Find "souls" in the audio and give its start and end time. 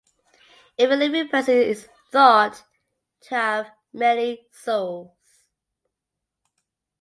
4.49-5.11